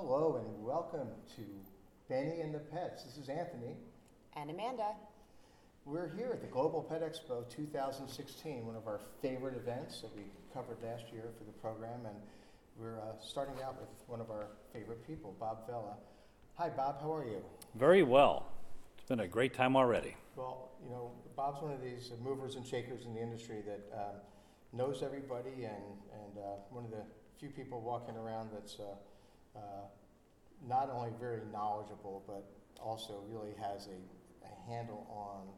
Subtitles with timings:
[0.00, 1.42] Hello and welcome to
[2.08, 3.02] Benny and the Pets.
[3.02, 3.74] This is Anthony.
[4.36, 4.92] And Amanda.
[5.84, 10.22] We're here at the Global Pet Expo 2016, one of our favorite events that we
[10.54, 12.06] covered last year for the program.
[12.06, 12.14] And
[12.78, 15.96] we're uh, starting out with one of our favorite people, Bob Vella.
[16.54, 17.00] Hi, Bob.
[17.00, 17.42] How are you?
[17.74, 18.46] Very well.
[18.98, 20.16] It's been a great time already.
[20.36, 24.14] Well, you know, Bob's one of these movers and shakers in the industry that um,
[24.72, 25.82] knows everybody and,
[26.14, 27.02] and uh, one of the
[27.40, 28.94] few people walking around that's uh,
[29.56, 29.86] uh,
[30.66, 32.44] not only very knowledgeable, but
[32.80, 33.98] also really has a,
[34.46, 35.48] a handle on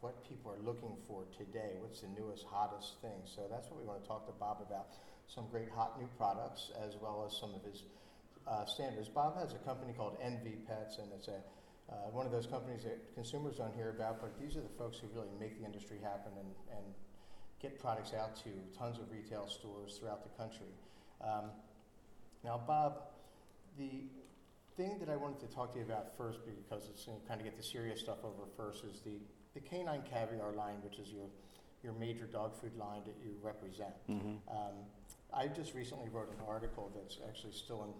[0.00, 1.76] what people are looking for today.
[1.80, 3.20] What's the newest, hottest thing?
[3.24, 4.96] So that's what we want to talk to Bob about.
[5.28, 7.84] Some great hot new products, as well as some of his
[8.48, 9.08] uh, standards.
[9.08, 11.40] Bob has a company called NV Pets, and it's a
[11.90, 14.98] uh, one of those companies that consumers don't hear about, but these are the folks
[14.98, 16.86] who really make the industry happen and, and
[17.60, 20.70] get products out to tons of retail stores throughout the country.
[21.20, 21.50] Um,
[22.44, 23.09] now, Bob,
[23.78, 24.04] the
[24.76, 27.40] thing that I wanted to talk to you about first, because it's you know, kind
[27.40, 29.18] of get the serious stuff over first, is the,
[29.54, 31.26] the canine caviar line, which is your,
[31.82, 33.94] your major dog food line that you represent.
[34.08, 34.36] Mm-hmm.
[34.50, 34.74] Um,
[35.32, 37.90] I just recently wrote an article that's actually still in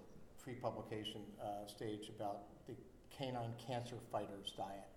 [0.42, 2.74] pre-publication uh, stage about the
[3.16, 4.88] canine cancer fighters diet,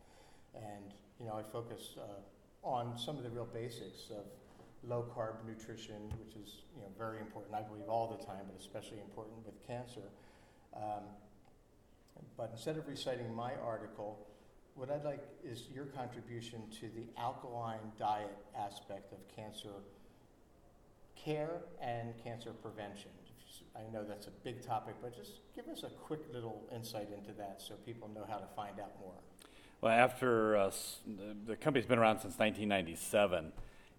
[0.55, 4.25] and you know I focus uh, on some of the real basics of
[4.87, 7.53] low carb nutrition, which is you know very important.
[7.53, 10.09] I believe all the time, but especially important with cancer.
[10.75, 11.03] Um,
[12.37, 14.27] but instead of reciting my article,
[14.75, 19.69] what I'd like is your contribution to the alkaline diet aspect of cancer
[21.15, 23.11] care and cancer prevention.
[23.75, 27.31] I know that's a big topic, but just give us a quick little insight into
[27.37, 29.15] that so people know how to find out more.
[29.81, 30.71] Well, after uh,
[31.45, 33.51] the, company's been around since 1997,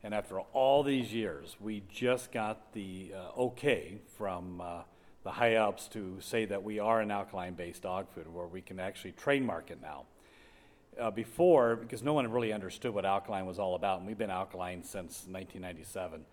[0.02, 4.83] and after all these years, we just got the uh, okay from uh,
[5.25, 8.61] the high ups to say that we are an alkaline based dog food where we
[8.61, 10.05] can actually trademark it now.
[11.00, 14.30] Uh, before, because no one really understood what alkaline was all about, and we've been
[14.30, 16.24] alkaline since 1997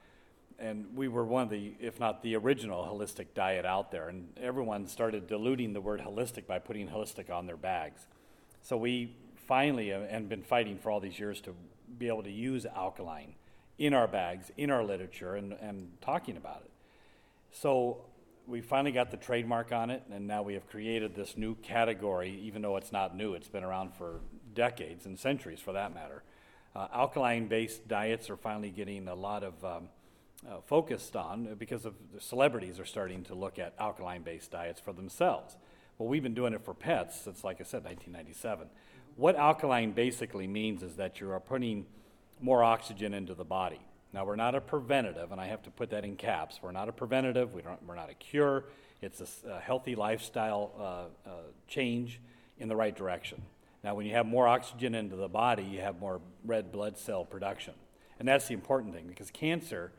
[0.61, 4.09] and we were one of the, if not the original holistic diet out there.
[4.09, 8.05] And everyone started diluting the word holistic by putting holistic on their bags.
[8.61, 9.15] So we
[9.47, 11.55] finally, uh, and been fighting for all these years to
[11.97, 13.33] be able to use alkaline
[13.79, 16.71] in our bags, in our literature, and, and talking about it.
[17.51, 18.05] So
[18.47, 22.39] we finally got the trademark on it, and now we have created this new category,
[22.43, 24.21] even though it's not new, it's been around for
[24.53, 26.23] decades and centuries for that matter.
[26.75, 29.89] Uh, alkaline based diets are finally getting a lot of um,
[30.49, 34.79] uh, focused on because of the celebrities are starting to look at alkaline based diets
[34.79, 35.57] for themselves.
[35.97, 38.67] Well, we've been doing it for pets since, like I said, 1997.
[39.17, 41.85] What alkaline basically means is that you are putting
[42.39, 43.81] more oxygen into the body.
[44.13, 46.59] Now, we're not a preventative, and I have to put that in caps.
[46.61, 48.65] We're not a preventative, we don't, we're not a cure.
[49.01, 51.33] It's a, a healthy lifestyle uh, uh,
[51.67, 52.19] change
[52.59, 53.41] in the right direction.
[53.83, 57.25] Now, when you have more oxygen into the body, you have more red blood cell
[57.25, 57.73] production.
[58.19, 59.91] And that's the important thing because cancer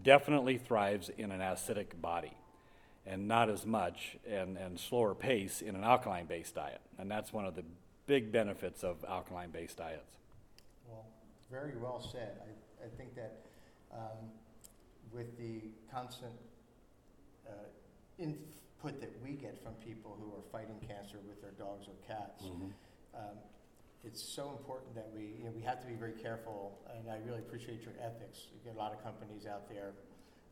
[0.00, 2.32] definitely thrives in an acidic body
[3.06, 6.80] and not as much and, and slower pace in an alkaline based diet.
[6.98, 7.64] And that's one of the
[8.06, 10.18] big benefits of alkaline based diets.
[10.88, 11.04] Well,
[11.50, 12.40] very well said.
[12.42, 13.40] I, I think that
[13.94, 14.30] um,
[15.12, 15.60] with the
[15.92, 16.32] constant
[17.48, 17.52] uh,
[18.18, 22.44] input that we get from people who are fighting cancer with their dogs or cats,
[22.44, 22.68] Mm-hmm.
[23.16, 23.36] um,
[24.06, 27.16] it's so important that we, you know, we have to be very careful, and I
[27.24, 28.48] really appreciate your ethics.
[28.52, 29.92] You get a lot of companies out there,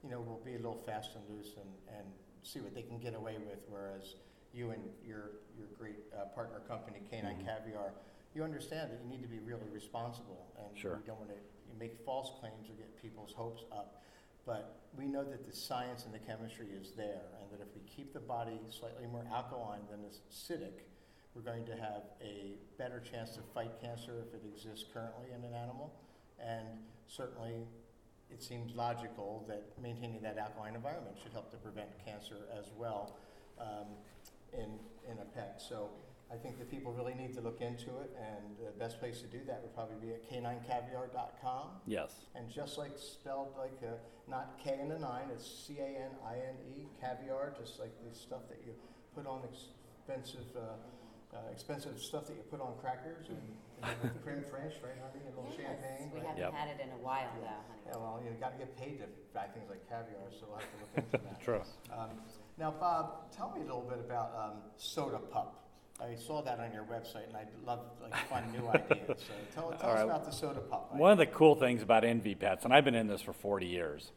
[0.02, 2.06] you know, will be a little fast and loose and, and
[2.42, 4.14] see what they can get away with, whereas
[4.54, 7.44] you and your, your great uh, partner company, Canine Mhm.
[7.44, 7.92] Caviar,
[8.34, 10.96] you understand that you need to be really responsible, and Sure.
[10.96, 11.36] you don't want to
[11.78, 14.02] make false claims or get people's hopes up.
[14.44, 17.82] But we know that the science and the chemistry is there, and that if we
[17.82, 20.82] keep the body slightly more alkaline than acidic,
[21.34, 25.44] we're going to have a better chance to fight cancer if it exists currently in
[25.44, 25.94] an animal.
[26.38, 26.66] And
[27.06, 27.66] certainly,
[28.30, 33.16] it seems logical that maintaining that alkaline environment should help to prevent cancer as well
[33.60, 33.86] um,
[34.52, 34.78] in,
[35.10, 35.62] in a pet.
[35.66, 35.90] So
[36.32, 39.26] I think that people really need to look into it, and the best place to
[39.26, 41.68] do that would probably be at caninecaviar.com.
[41.86, 42.12] Yes.
[42.34, 43.96] And just like spelled like uh,
[44.30, 47.92] not K and a nine, it's C A N I N E caviar, just like
[48.08, 48.72] the stuff that you
[49.14, 53.40] put on expensive uh, uh, expensive stuff that you put on crackers and,
[53.82, 56.10] and creme fraiche, right, honey, and a little Yes, champagne.
[56.12, 56.28] We right?
[56.28, 56.52] haven't Yep.
[56.54, 57.84] had it in a while though, honey.
[57.88, 60.68] Yeah, well, you've got to get paid to buy things like caviar, so we'll have
[60.72, 61.40] to look into that.
[61.44, 61.60] True.
[61.92, 62.10] Um,
[62.58, 65.58] now, Bob, tell me a little bit about um, Soda Pup.
[66.00, 69.06] I saw that on your website, and I'd love like find new ideas.
[69.18, 70.04] So tell, tell us right.
[70.04, 70.94] about the Soda Pup.
[70.94, 73.66] One of the cool things about NV Pets, and I've been in this for 40
[73.66, 74.10] years,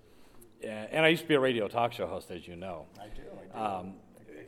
[0.63, 2.85] uh, and I used to be a radio talk show host, as you know.
[2.99, 3.21] I do.
[3.55, 3.63] I do.
[3.83, 3.93] Um,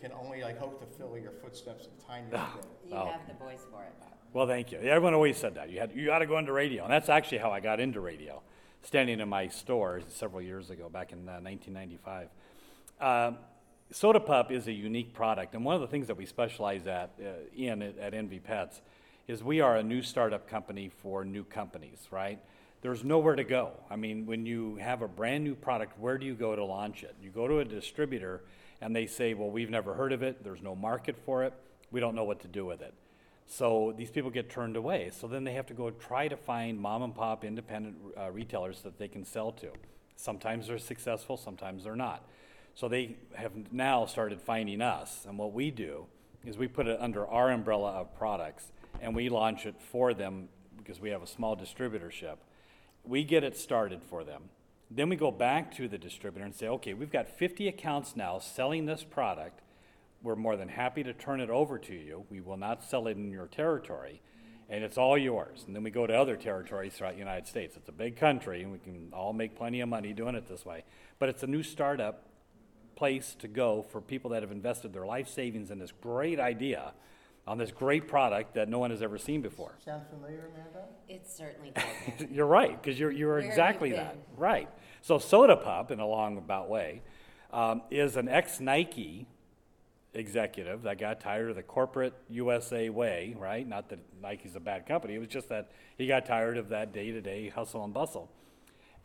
[0.02, 2.40] can only like hope to fill your footsteps a tiny bit.
[2.88, 3.08] You Oh.
[3.08, 4.10] have the voice for it, Bob.
[4.32, 4.78] Well, thank you.
[4.78, 5.72] Everyone always said that.
[5.72, 8.00] You had you got to go into radio, and that's actually how I got into
[8.00, 8.42] radio.
[8.84, 12.30] Standing in my store several years ago, back in uh, 1995.
[13.02, 13.38] Um,
[13.92, 17.12] Soda Pup is a unique product, and one of the things that we specialize at
[17.22, 18.82] uh, in at, at NV Pets
[19.30, 22.08] is we are a new startup company for new companies.
[22.12, 22.40] Right?
[22.82, 23.72] There's nowhere to go.
[23.90, 27.04] I mean, when you have a brand new product, where do you go to launch
[27.04, 27.16] it?
[27.22, 28.42] You go to a distributor,
[28.82, 30.44] and they say, "Well, we've never heard of it.
[30.44, 31.54] There's no market for it.
[31.90, 32.94] We don't know what to do with it."
[33.48, 35.12] So these people get turned away.
[35.18, 38.82] So then they have to go try to find mom and pop independent uh, retailers
[38.82, 39.70] that they can sell to.
[40.18, 42.28] Sometimes they're successful, sometimes they're not.
[42.78, 45.26] So they have now started finding us.
[45.28, 46.06] And what we do
[46.46, 48.72] is we put it under our umbrella of products
[49.02, 52.36] and we launch it for them because we have a small distributorship.
[53.04, 54.44] We get it started for them.
[54.92, 58.38] Then we go back to the distributor and say, okay, we've got 50 accounts now
[58.38, 59.62] selling this product
[60.24, 62.26] we're more than happy to turn it over to you.
[62.30, 64.22] We will not sell it in your territory,
[64.70, 65.64] and it's all yours.
[65.66, 67.78] And then we go to other territories throughout the United States.
[67.78, 70.66] It's a big country, and we can all make plenty of money doing it this
[70.66, 70.84] way.
[71.20, 72.24] But it's a new startup
[72.98, 76.94] place to go for people that have invested their life savings in this great idea
[77.48, 79.74] on this great product that no one has ever seen before.
[79.84, 80.86] Sound familiar, Amanda?
[81.08, 82.28] It certainly does.
[82.32, 84.18] You're right, because you're, you're Where exactly you that.
[84.36, 84.68] Right.
[85.02, 87.02] So Soda Pup, in a long about way,
[87.54, 89.28] um, is an ex Nike
[90.14, 93.66] executive that got tired of the corporate USA way, right?
[93.66, 96.92] Not that Nike's a bad company, it was just that he got tired of that
[96.92, 98.30] day to day hustle and bustle.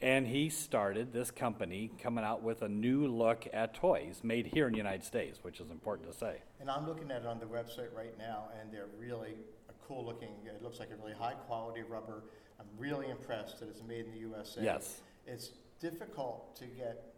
[0.03, 4.67] And he started this company coming out with a new look at toys made here
[4.67, 6.39] in the United States, which is important to say.
[6.61, 9.37] And I'm looking at it on the website right now, and they're really
[9.69, 12.25] a cool looking, it looks like a really high quality rubber.
[12.59, 14.61] I'm really impressed that it's made in the USA.
[14.65, 15.03] Yes.
[15.25, 15.51] It's
[15.81, 17.15] difficult to get,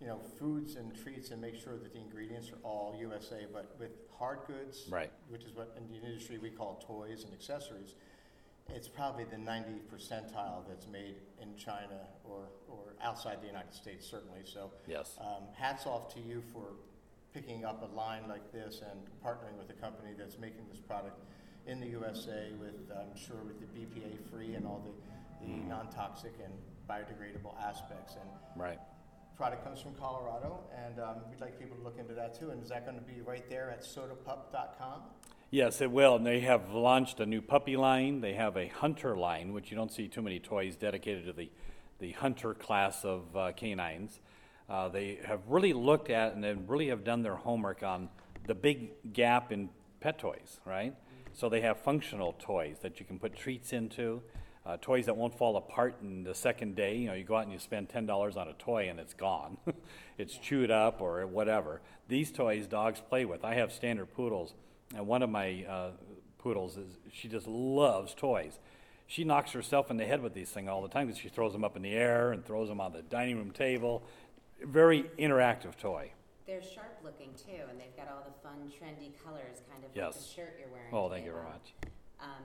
[0.00, 3.74] you know, foods and treats and make sure that the ingredients are all USA, but
[3.76, 5.10] with hard goods, Right.
[5.30, 7.96] which is what in the industry we call toys and accessories,
[8.74, 14.06] it's probably the 90 percentile that's made in China or, or outside the United States,
[14.06, 14.40] certainly.
[14.44, 15.16] So Yes.
[15.20, 16.72] um, hats off to you for
[17.32, 21.18] picking up a line like this and partnering with a company that's making this product
[21.66, 26.32] in the USA with, I'm sure, with the BPA free and all the, the non-toxic
[26.44, 26.52] and
[26.88, 28.14] biodegradable aspects.
[28.14, 28.78] And Right.
[29.36, 32.50] product comes from Colorado, and um, we'd like people to look into that too.
[32.50, 35.02] And is that going to be right there at sodapup.com?
[35.50, 36.16] Yes, it will.
[36.16, 38.20] And they have launched a new puppy line.
[38.20, 41.50] They have a hunter line, which you don't see too many toys dedicated to the,
[42.00, 44.20] the hunter class of uh, canines.
[44.68, 48.10] Uh, they have really looked at and they really have done their homework on
[48.46, 50.94] the big gap in pet toys, right?
[51.32, 54.20] So they have functional toys that you can put treats into,
[54.66, 56.96] uh, toys that won't fall apart in the second day.
[56.98, 59.14] You know, you go out and you spend ten dollars on a toy and it's
[59.14, 59.56] gone,
[60.18, 61.80] it's chewed up or whatever.
[62.06, 63.44] These toys dogs play with.
[63.44, 64.52] I have standard poodles,
[64.94, 65.90] and one of my uh,
[66.38, 68.58] poodles is she just loves toys.
[69.06, 71.52] She knocks herself in the head with these things all the time because she throws
[71.52, 74.02] them up in the air and throws them on the dining room table.
[74.62, 76.12] Very interactive toy.
[76.46, 80.14] They're sharp looking too, and they've got all the fun, trendy colors, kind of like
[80.14, 80.92] the shirt you're wearing.
[80.92, 81.74] Oh, thank you very much.
[82.20, 82.44] Um,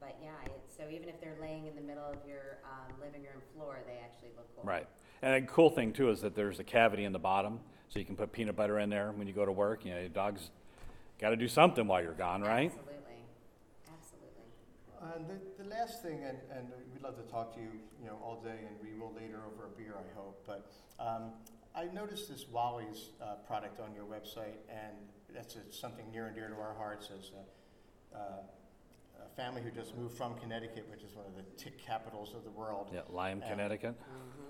[0.00, 3.22] but yeah, it's, so even if they're laying in the middle of your um, living
[3.22, 4.64] room floor, they actually look cool.
[4.64, 4.86] Right.
[5.22, 8.04] And a cool thing too is that there's a cavity in the bottom, so you
[8.04, 9.84] can put peanut butter in there when you go to work.
[9.84, 10.50] You know, your dog's
[11.20, 12.72] got to do something while you're gone, right?
[12.72, 13.20] Absolutely.
[13.92, 15.14] Absolutely.
[15.14, 17.68] And the, the last thing, and, and we'd love to talk to you,
[18.00, 20.42] you know, all day, and we will later over a beer, I hope.
[20.46, 21.32] But um,
[21.74, 24.96] I noticed this Wally's uh, product on your website, and
[25.34, 28.59] that's a, something near and dear to our hearts as a, uh, a
[29.40, 32.50] family who just moved from Connecticut, which is one of the tick capitals of the
[32.50, 32.90] world.
[32.92, 33.94] Yeah, Lyme, And- Connecticut.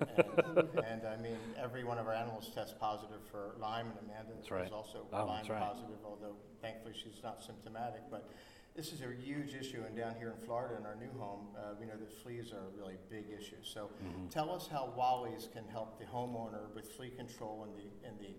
[0.01, 0.59] And,
[0.91, 4.51] and I mean, every one of our animals tests positive for Lyme, and Amanda That's
[4.51, 4.67] right.
[4.67, 5.61] is also Oh, Lyme that's right.
[5.61, 8.01] positive, although thankfully she's not symptomatic.
[8.11, 8.29] But
[8.75, 11.75] this is a huge issue, and down here in Florida, in our new home, uh,
[11.79, 13.63] we know that fleas are a really big issue.
[13.63, 14.27] So Mm-hmm.
[14.29, 18.35] tell us how Wally's can help the homeowner with flea control in the, in the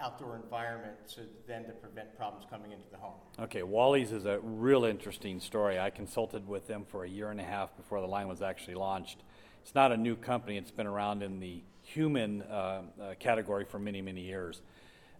[0.00, 3.14] outdoor environment to then to prevent problems coming into the home.
[3.38, 5.78] Okay, Wally's is a real interesting story.
[5.78, 8.74] I consulted with them for a year and a half before the line was actually
[8.74, 9.18] launched.
[9.62, 13.78] It's not a new company, it's been around in the human uh, uh, category for
[13.78, 14.60] many, many years.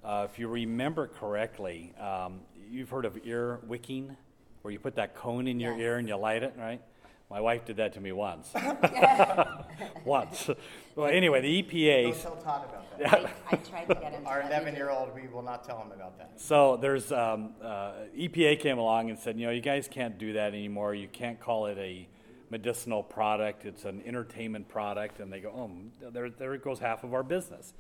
[0.05, 2.41] Uh, if you remember correctly, um,
[2.71, 4.17] you've heard of ear wicking,
[4.63, 5.81] where you put that cone in your Yes.
[5.81, 6.81] ear and you light it, right?
[7.29, 8.53] My wife did that to me once.
[10.05, 10.49] once.
[10.95, 12.13] Well, anyway, the EPA.
[12.13, 13.25] Don't tell Todd about that.
[13.51, 15.65] I, I tried to get him to Our let me do- eleven-year-old, we will not
[15.65, 16.41] tell him about that.
[16.41, 20.35] So there's um, uh, EPA came along and said, you know, you guys can't do
[20.35, 20.95] that anymore.
[20.95, 22.09] You can't call it a
[22.51, 23.65] medicinal product.
[23.65, 25.19] It's an entertainment product.
[25.19, 27.75] And they go, oh, there, there goes half of our business.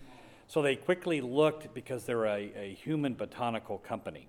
[0.48, 4.28] So they quickly looked, because they're a, a human botanical company,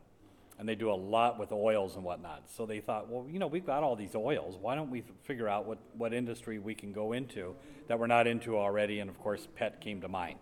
[0.60, 2.44] and they do a lot with oils and whatnot.
[2.56, 4.58] So they thought, well, you know, we've got all these oils.
[4.60, 7.56] Why don't we figure out what, what industry we can go into
[7.88, 9.00] that we're not into already?
[9.00, 10.40] And of course, pet came to mind.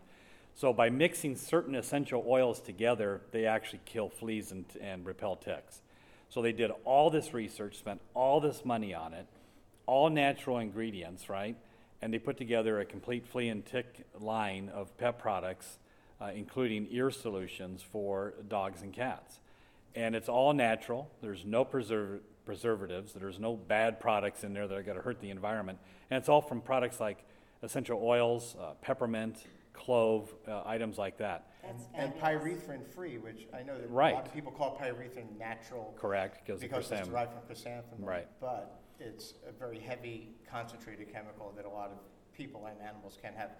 [0.55, 5.81] So by mixing certain essential oils together, they actually kill fleas and, and repel ticks.
[6.29, 9.27] So they did all this research, spent all this money on it,
[9.86, 11.57] all natural ingredients, right?
[12.01, 15.77] And they put together a complete flea and tick line of pet products,
[16.22, 19.39] uh, including ear solutions for dogs and cats.
[19.95, 21.09] And it's all natural.
[21.21, 23.13] There's no preserv- preservatives.
[23.13, 25.79] There's no bad products in there that are going to hurt the environment.
[26.11, 27.23] And it's all from products like
[27.63, 29.37] essential oils, uh, peppermint,
[29.73, 31.47] clove, uh, items like that.
[31.63, 32.61] That's And fabulous.
[32.63, 34.13] pyrethrin free, which I know that a Right.
[34.15, 36.45] lot of people call pyrethrin natural Correct?
[36.45, 37.11] Because of because it's chrysanthemum.
[37.11, 38.05] derived from chrysanthemum.
[38.05, 38.27] Right.
[38.39, 41.97] But it's a very heavy concentrated chemical that a lot of
[42.33, 43.51] people and animals can have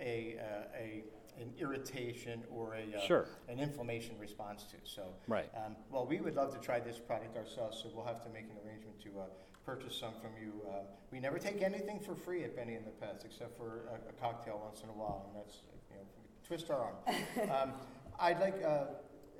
[0.00, 1.04] a, uh, a,
[1.40, 3.26] an irritation or a, uh, Sure.
[3.48, 5.14] an inflammation response to, so.
[5.28, 5.50] Right.
[5.56, 8.44] Um, well, we would love to try this product ourselves, so we'll have to make
[8.44, 9.24] an arrangement to, uh,
[9.64, 10.52] purchase some from you.
[10.68, 10.82] Uh,
[11.12, 14.12] we never take anything for free at Benny and the Pets, except for a, a
[14.20, 15.58] cocktail once in a while, and that's,
[15.90, 16.02] you know,
[16.46, 16.94] twist our arm.
[17.50, 17.72] Um,
[18.18, 18.84] I'd like, uh,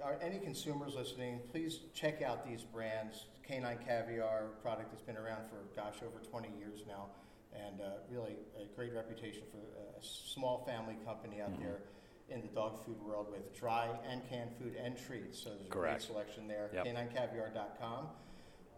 [0.02, 3.26] are any consumers listening, please check out these brands.
[3.46, 7.06] Canine Caviar, product that's been around for, gosh, over 20 years now,
[7.54, 11.60] and uh, really a great reputation for a small family company out Mhm.
[11.60, 11.82] there
[12.28, 15.38] in the dog food world with dry and canned food and treats.
[15.38, 16.70] So there's a great selection there.
[16.72, 16.86] Yep.
[16.86, 18.08] CanineCaviar.com,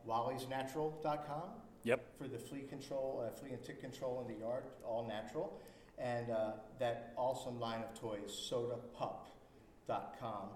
[0.07, 2.01] Wally'sNatural.com Yep.
[2.17, 5.61] for the flea control, uh, flea and tick control in the yard, all natural.
[5.99, 10.49] And uh, that awesome line of toys, SodaPup.com,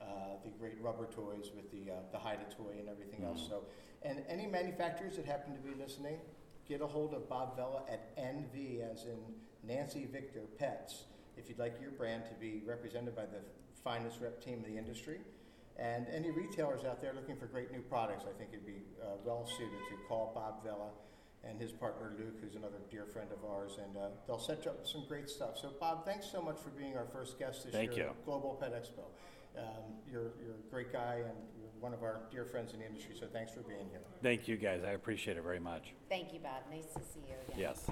[0.00, 0.04] uh,
[0.44, 3.40] the great rubber toys with the uh, the Haida toy and everything else.
[3.42, 3.48] Mhm.
[3.48, 3.64] So,
[4.02, 6.20] and any manufacturers that happen to be listening,
[6.68, 9.18] get a hold of Bob Vella at NV, as in
[9.62, 11.04] Nancy Victor Pets,
[11.36, 13.40] if you'd like your brand to be represented by the
[13.82, 15.20] finest rep team in the industry.
[15.76, 19.16] And any retailers out there looking for great new products, I think it'd be uh,
[19.24, 20.90] well suited to call Bob Vella
[21.42, 24.70] and his partner Luke, who's another dear friend of ours, and uh, they'll set you
[24.70, 25.58] up with some great stuff.
[25.58, 28.10] So, Bob, thanks so much for being our first guest this Thank year you.
[28.10, 29.04] at Global Pet Expo.
[29.56, 29.64] Um,
[30.10, 33.14] you're, you're a great guy and you're one of our dear friends in the industry,
[33.18, 34.00] so thanks for being here.
[34.22, 34.82] Thank you, guys.
[34.84, 35.92] I appreciate it very much.
[36.08, 36.62] Thank you, Bob.
[36.70, 37.58] Nice to see you again.
[37.58, 37.86] Yes.